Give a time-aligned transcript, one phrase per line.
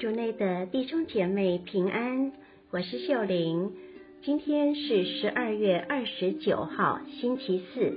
[0.00, 2.32] 主内的弟兄姐妹平安，
[2.70, 3.74] 我是秀玲。
[4.22, 7.92] 今天是十二月二十九号，星期四。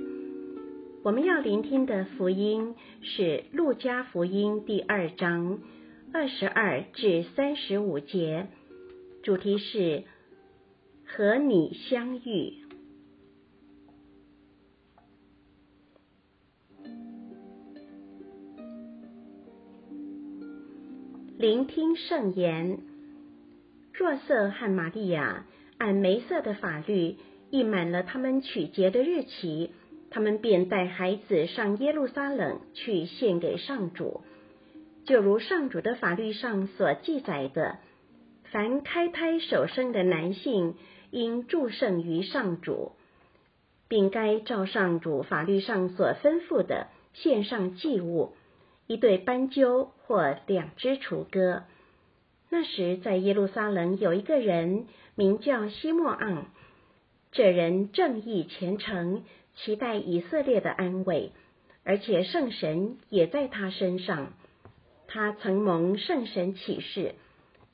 [1.02, 3.22] 我们要聆听的福音是
[3.56, 5.60] 《路加福音》第二章
[6.12, 8.48] 二十二至三十五节，
[9.22, 10.02] 主题是
[11.06, 12.63] 和你相遇。
[21.44, 22.78] 聆听圣言。
[23.92, 25.44] 若瑟和玛利亚
[25.76, 27.16] 按梅瑟的法律，
[27.50, 29.72] 一满了他们取节的日期，
[30.08, 34.22] 他们便带孩子上耶路撒冷去献给上主。
[35.04, 37.76] 就如上主的法律上所记载的，
[38.44, 40.76] 凡开胎首生的男性，
[41.10, 42.92] 应祝圣于上主，
[43.86, 48.32] 并该照上主法律上所吩咐的献上祭物。
[48.86, 51.64] 一对斑鸠或两只雏鸽。
[52.50, 56.46] 那时，在耶路撒冷有一个人名叫西莫昂，
[57.32, 59.24] 这人正义虔诚，
[59.56, 61.32] 期待以色列的安慰，
[61.82, 64.32] 而且圣神也在他身上。
[65.08, 67.14] 他曾蒙圣神启示，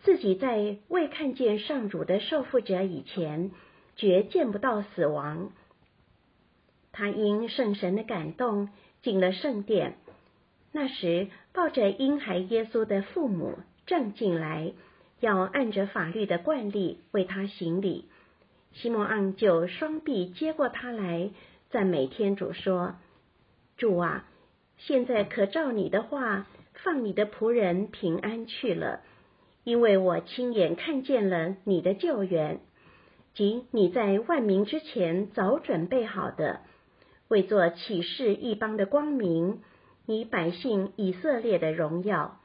[0.03, 3.51] 自己在未看见上主的受缚者以前，
[3.97, 5.53] 绝见不到死亡。
[6.93, 8.71] 他因圣神的感动，
[9.03, 9.97] 进了圣殿。
[10.73, 14.73] 那时，抱着婴孩耶稣的父母正进来，
[15.19, 18.07] 要按着法律的惯例为他行礼。
[18.73, 21.31] 西摩昂就双臂接过他来，
[21.71, 22.95] 赞美天主说
[23.77, 24.27] ：“主啊，
[24.77, 29.01] 现在可照你的话，放你的仆人平安去了，
[29.65, 32.61] 因为我亲眼看见了你的救援，
[33.35, 36.61] 即你在万民之前早准备好的，
[37.27, 39.63] 为做启示一邦的光明。”
[40.11, 42.41] 你百姓以色列的荣耀，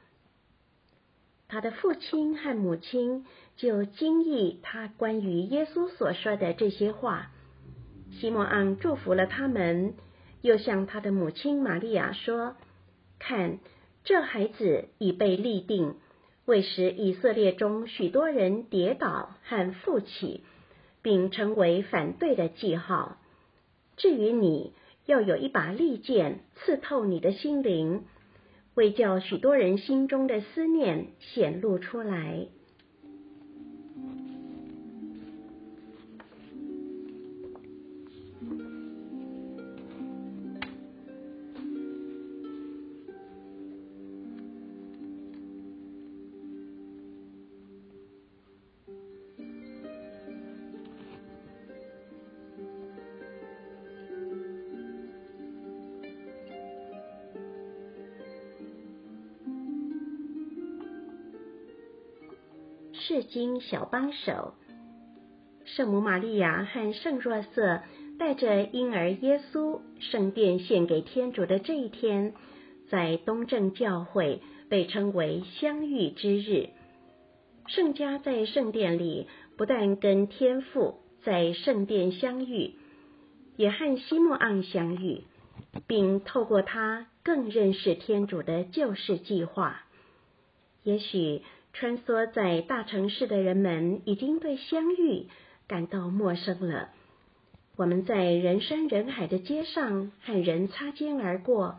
[1.48, 7.32] 他的父亲和母亲就惊异他关于耶稣所说的这些话。
[8.12, 9.94] 西摩昂祝福了他们，
[10.42, 12.54] 又向他的母亲玛利亚说
[13.18, 13.58] ：“看，
[14.04, 15.96] 这孩子已被立定，
[16.44, 20.44] 为使以色列中许多人跌倒和复起，
[21.02, 23.16] 并成为反对的记号。
[23.96, 24.72] 至于你。”
[25.06, 28.04] 要有一把利剑刺透你的心灵，
[28.74, 32.48] 为叫许多人心中的思念显露出来。
[63.08, 64.54] 圣经小帮手，
[65.64, 67.82] 圣母玛利亚和圣若瑟
[68.18, 72.34] 带着婴儿耶稣圣殿献给天主的这一天，
[72.88, 76.70] 在东正教会被称为相遇之日。
[77.68, 82.74] 圣家在圣殿里不但跟天父在圣殿相遇，
[83.56, 85.22] 也和西莫昂相遇，
[85.86, 89.82] 并透过他更认识天主的救世计划。
[90.82, 91.42] 也许。
[91.78, 95.26] 穿梭在大城市的人们已经对相遇
[95.68, 96.88] 感到陌生了。
[97.76, 101.78] 我们在人山人海的街上和人擦肩而过，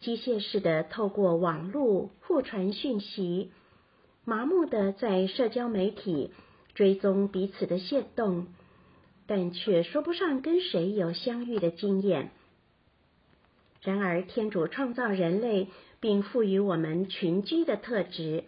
[0.00, 3.50] 机械式的透过网络互传讯息，
[4.24, 6.30] 麻木的在社交媒体
[6.74, 8.46] 追踪彼此的线动，
[9.26, 12.30] 但却说不上跟谁有相遇的经验。
[13.82, 15.68] 然而，天主创造人类，
[16.00, 18.44] 并赋予我们群居的特质。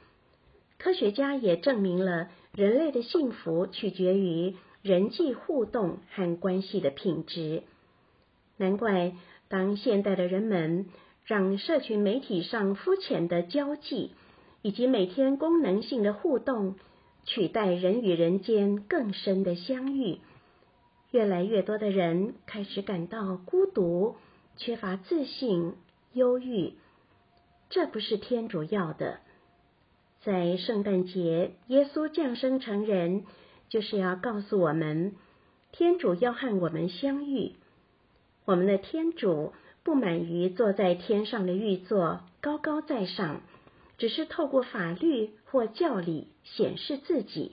[0.82, 7.65] 科学家也证明了，人类的幸福取决于人际互动和关系的品质。
[8.56, 9.12] 难怪，
[9.49, 10.87] 当现代的人们
[11.27, 14.12] 让社群媒体上肤浅的交际
[14.62, 16.77] 以及每天功能性的互动
[17.25, 20.19] 取代人与人间更深的相遇，
[21.11, 24.17] 越来越多的人开始感到孤独、
[24.56, 25.75] 缺乏自信、
[26.15, 26.73] 忧郁。
[27.69, 29.21] 这不是天主要的。
[30.22, 33.25] 在圣诞节，耶稣降生成人，
[33.70, 35.14] 就是要告诉我们，
[35.72, 37.55] 天主要和我们相遇。
[38.44, 43.40] 我们的天主不满于坐在天上的玉座，高高在上，
[43.96, 47.52] 只是透过法律或教理显示自己。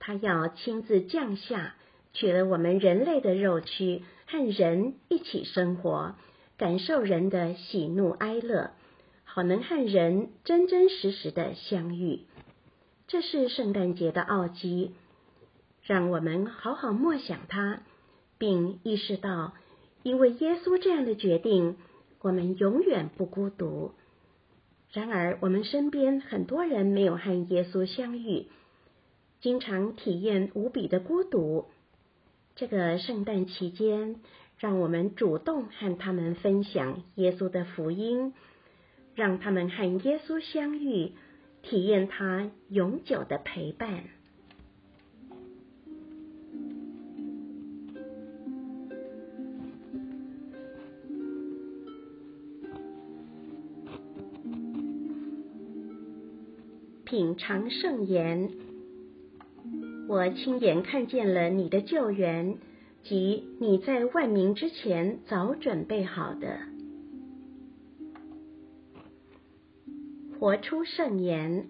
[0.00, 1.76] 他要亲自降下，
[2.12, 6.16] 取了我们人类的肉躯，和人一起生活，
[6.56, 8.72] 感受人的喜怒哀乐。
[9.34, 12.20] 好能和人真真实实的相遇。
[13.06, 14.90] 这是圣诞节的奥基，
[15.82, 17.80] 让我们好好默想它，
[18.36, 19.54] 并意识到，
[20.02, 21.76] 因为耶稣这样的决定，
[22.20, 23.92] 我们永远不孤独。
[24.92, 28.48] 然而，我们身边很多人没有和耶稣相遇，
[29.40, 31.68] 经常体验无比的孤独。
[32.54, 34.16] 这个圣诞期间，
[34.58, 38.34] 让我们主动和他们分享耶稣的福音，
[39.14, 41.12] 让他们和耶稣相遇，
[41.62, 44.04] 体验他永久的陪伴。
[57.04, 58.50] 品尝圣言，
[60.08, 62.56] 我亲眼看见了你的救援，
[63.02, 66.71] 及你在万民之前早准备好的。
[70.42, 71.68] 活出圣言，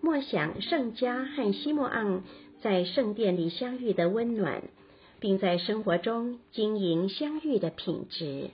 [0.00, 2.22] 默想圣家和西莫昂
[2.60, 4.62] 在圣殿里相遇的温暖，
[5.18, 8.50] 并在生活中经营相遇的品质。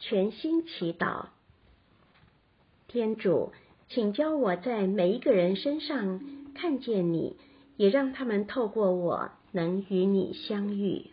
[0.00, 1.26] 全心祈祷。
[2.88, 3.52] 天主，
[3.88, 6.20] 请教我在每一个人身上
[6.52, 7.36] 看见你，
[7.76, 11.11] 也让他们透过我能与你相遇。